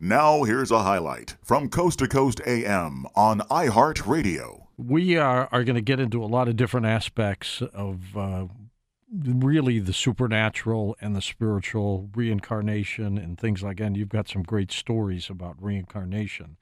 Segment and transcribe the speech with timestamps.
[0.00, 4.66] Now, here's a highlight from Coast to Coast AM on iHeartRadio.
[4.76, 8.46] We are, are going to get into a lot of different aspects of uh,
[9.12, 13.84] really the supernatural and the spiritual reincarnation and things like that.
[13.84, 16.56] And you've got some great stories about reincarnation.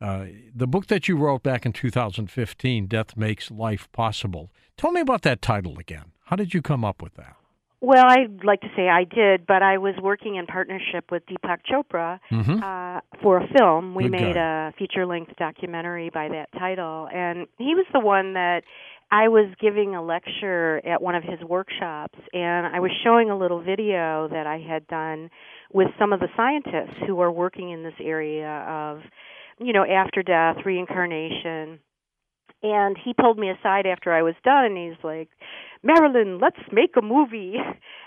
[0.00, 4.52] Uh, the book that you wrote back in 2015, Death Makes Life Possible.
[4.76, 6.12] Tell me about that title again.
[6.26, 7.36] How did you come up with that?
[7.82, 11.60] Well, I'd like to say I did, but I was working in partnership with Deepak
[11.64, 12.62] Chopra Mhm.
[12.62, 13.94] uh, for a film.
[13.94, 14.68] We Good made guy.
[14.68, 18.64] a feature-length documentary by that title, and he was the one that
[19.10, 23.36] I was giving a lecture at one of his workshops, and I was showing a
[23.36, 25.30] little video that I had done
[25.72, 29.02] with some of the scientists who are working in this area of,
[29.58, 31.80] you know, after death, reincarnation.
[32.62, 35.28] And he pulled me aside after I was done, and he's like,
[35.82, 37.56] Marilyn, let's make a movie.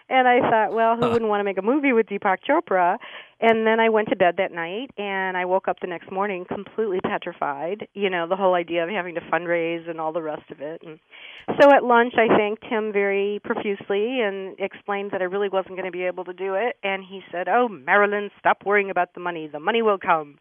[0.10, 2.98] And I thought, well, who wouldn't want to make a movie with Deepak Chopra?
[3.40, 6.46] And then I went to bed that night and I woke up the next morning
[6.46, 7.88] completely petrified.
[7.94, 10.82] You know, the whole idea of having to fundraise and all the rest of it.
[10.86, 11.00] And
[11.60, 15.86] so at lunch I thanked him very profusely and explained that I really wasn't going
[15.86, 16.76] to be able to do it.
[16.84, 19.48] And he said, Oh, Marilyn, stop worrying about the money.
[19.48, 20.38] The money will come.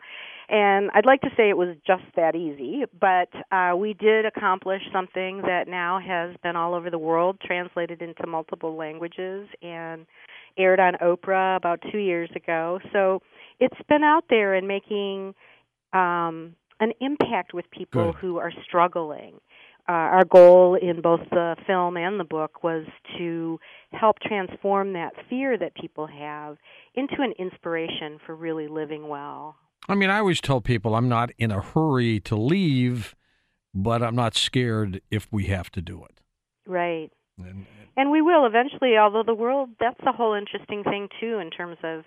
[0.53, 4.83] And I'd like to say it was just that easy, but uh, we did accomplish
[4.93, 10.05] something that now has been all over the world, translated into multiple languages, and
[10.59, 12.81] aired on Oprah about two years ago.
[12.93, 13.23] So
[13.61, 15.35] it's been out there and making
[15.95, 18.21] um, an impact with people Good.
[18.21, 19.41] who are struggling.
[19.89, 22.85] Uh, our goal in both the film and the book was
[23.17, 23.59] to
[23.93, 26.59] help transform that fear that people have
[26.95, 29.57] into an inspiration for really living well.
[29.89, 33.15] I mean, I always tell people I'm not in a hurry to leave,
[33.75, 36.21] but I'm not scared if we have to do it.
[36.67, 37.11] Right.
[37.39, 37.67] And,
[37.97, 41.79] And we will eventually, although the world, that's a whole interesting thing too in terms
[41.83, 42.05] of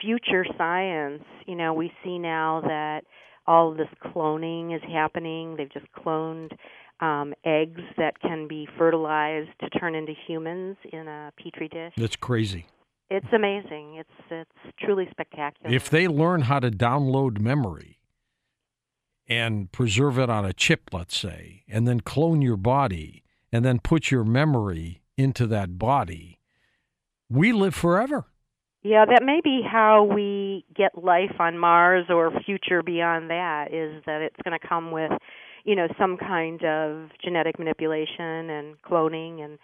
[0.00, 1.22] future science.
[1.46, 3.04] You know, we see now that
[3.46, 5.56] all this cloning is happening.
[5.56, 6.50] They've just cloned
[7.00, 11.94] um, eggs that can be fertilized to turn into humans in a petri dish.
[11.96, 12.66] that's crazy.
[13.10, 13.96] It's amazing.
[13.96, 15.74] It's it's truly spectacular.
[15.74, 17.98] If they learn how to download memory
[19.26, 23.78] and preserve it on a chip, let's say, and then clone your body and then
[23.78, 26.38] put your memory into that body,
[27.30, 28.26] we live forever.
[28.82, 34.02] Yeah, that may be how we get life on Mars or future beyond that is
[34.06, 35.10] that it's going to come with,
[35.64, 39.58] you know, some kind of genetic manipulation and cloning and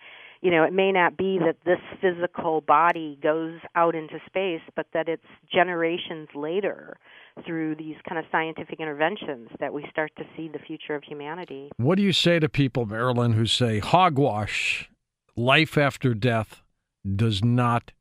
[0.44, 4.86] you know, it may not be that this physical body goes out into space, but
[4.92, 6.98] that it's generations later
[7.46, 11.70] through these kind of scientific interventions that we start to see the future of humanity.
[11.78, 14.90] What do you say to people, Marilyn, who say hogwash,
[15.34, 16.62] life after death
[17.16, 17.92] does not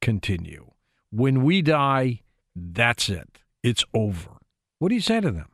[0.00, 0.72] continue?
[1.12, 2.22] When we die,
[2.56, 3.38] that's it.
[3.62, 4.38] It's over.
[4.80, 5.51] What do you say to them?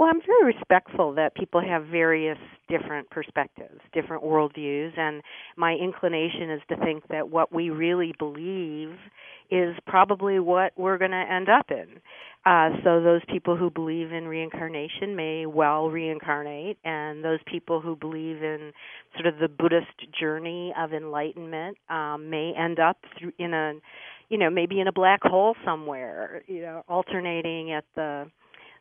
[0.00, 2.38] Well, I'm very respectful that people have various
[2.70, 5.20] different perspectives, different worldviews, and
[5.58, 8.94] my inclination is to think that what we really believe
[9.50, 12.00] is probably what we're going to end up in.
[12.46, 17.94] Uh, so those people who believe in reincarnation may well reincarnate, and those people who
[17.94, 18.72] believe in
[19.20, 23.74] sort of the Buddhist journey of enlightenment um, may end up through in a,
[24.30, 28.30] you know, maybe in a black hole somewhere, you know, alternating at the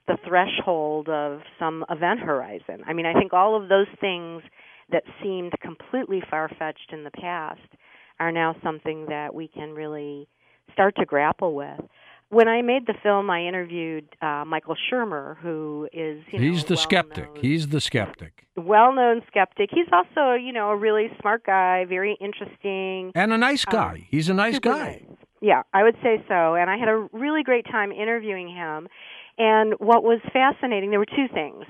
[0.10, 2.84] the threshold of some event horizon.
[2.86, 4.42] I mean, I think all of those things
[4.92, 7.62] that seemed completely far fetched in the past
[8.20, 10.28] are now something that we can really
[10.74, 11.80] start to grapple with.
[12.30, 16.64] When I made the film, I interviewed uh, Michael Shermer, who is you know, He's
[16.66, 17.30] the skeptic.
[17.42, 18.46] He's the skeptic.
[18.56, 19.70] well-known skeptic.
[19.72, 23.12] He's also you know a really smart guy, very interesting.
[23.16, 24.08] And a nice Um, guy.
[24.12, 24.78] He's a nice guy.
[25.10, 25.18] nice.
[25.42, 26.54] Yeah, I would say so.
[26.56, 28.88] And I had a really great time interviewing him.
[29.40, 31.64] And what was fascinating, there were two things.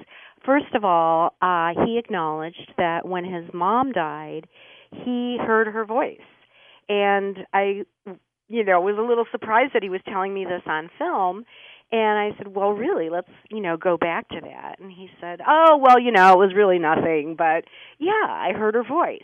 [0.43, 4.47] First of all, uh, he acknowledged that when his mom died,
[4.91, 6.17] he heard her voice.
[6.89, 7.83] And I,
[8.47, 11.45] you know, was a little surprised that he was telling me this on film.
[11.91, 15.41] And I said, "Well, really, let's, you know, go back to that." And he said,
[15.47, 17.65] "Oh, well, you know, it was really nothing, but
[17.99, 19.21] yeah, I heard her voice."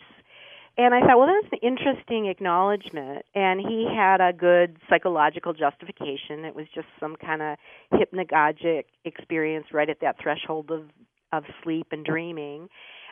[0.78, 3.24] And I thought, well, that's an interesting acknowledgement.
[3.34, 6.44] And he had a good psychological justification.
[6.44, 7.56] It was just some kind of
[7.92, 10.82] hypnagogic experience right at that threshold of
[11.32, 12.68] of sleep and dreaming.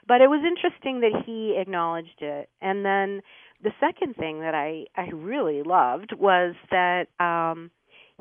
[0.07, 2.49] But it was interesting that he acknowledged it.
[2.61, 3.23] And then
[3.63, 7.71] the second thing that I I really loved was that um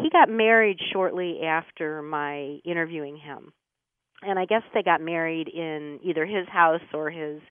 [0.02, 3.52] he got married shortly after my interviewing him.
[4.24, 7.42] And I guess they got married in either his house or his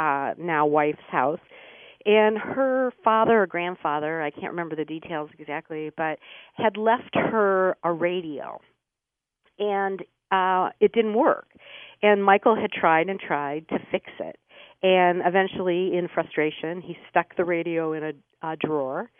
[0.00, 1.40] uh now wife's house.
[2.06, 6.18] And her father or grandfather, I can't remember the details exactly, but
[6.54, 8.60] had left her a radio.
[9.58, 10.00] And
[10.30, 11.48] uh it didn't work.
[12.02, 14.36] And Michael had tried and tried to fix it.
[14.82, 18.12] And eventually, in frustration, he stuck the radio in a,
[18.42, 19.10] a drawer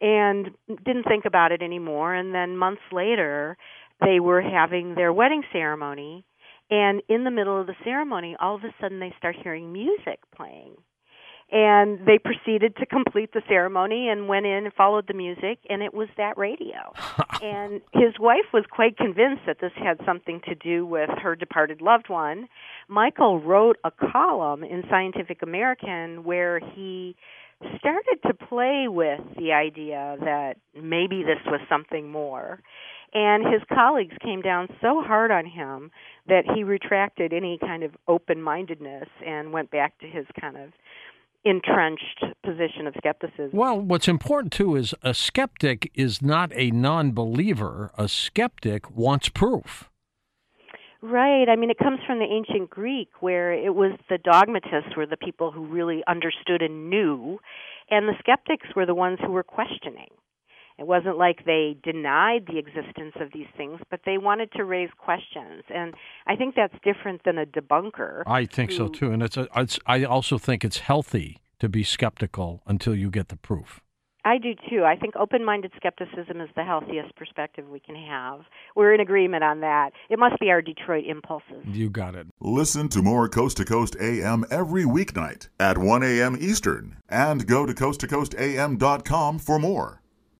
[0.00, 0.50] and
[0.84, 2.14] didn't think about it anymore.
[2.14, 3.56] And then months later,
[4.00, 6.24] they were having their wedding ceremony.
[6.72, 10.20] And in the middle of the ceremony, all of a sudden, they start hearing music
[10.34, 10.74] playing
[11.52, 15.82] and they proceeded to complete the ceremony and went in and followed the music and
[15.82, 16.92] it was that radio.
[17.42, 21.80] And his wife was quite convinced that this had something to do with her departed
[21.80, 22.46] loved one.
[22.86, 27.16] Michael wrote a column in scientific american where he
[27.78, 32.60] started to play with the idea that maybe this was something more.
[33.12, 35.90] And his colleagues came down so hard on him
[36.28, 40.70] that he retracted any kind of open mindedness and went back to his kind of
[41.44, 43.50] entrenched position of skepticism.
[43.52, 47.92] Well, what's important too is a skeptic is not a non believer.
[47.98, 49.88] A skeptic wants proof.
[51.00, 51.48] Right.
[51.48, 55.16] I mean, it comes from the ancient Greek where it was the dogmatists were the
[55.16, 57.40] people who really understood and knew,
[57.90, 60.10] and the skeptics were the ones who were questioning.
[60.78, 64.90] It wasn't like they denied the existence of these things, but they wanted to raise
[64.98, 65.94] questions, and
[66.26, 68.22] I think that's different than a debunker.
[68.26, 68.94] I think who, so mm.
[68.94, 73.10] too, and it's, a, it's I also think it's healthy to be skeptical until you
[73.10, 73.80] get the proof.
[74.24, 74.84] I do too.
[74.84, 78.42] I think open minded skepticism is the healthiest perspective we can have.
[78.76, 79.90] We're in agreement on that.
[80.10, 81.64] It must be our Detroit impulses.
[81.66, 82.28] You got it.
[82.40, 86.36] Listen to more Coast to Coast AM every weeknight at 1 a.m.
[86.40, 90.01] Eastern and go to coasttocoastam.com for more.